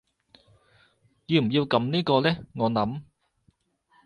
[1.27, 3.03] 要唔要撳呢個呢我諗